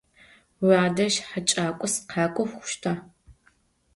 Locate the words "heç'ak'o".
1.31-1.87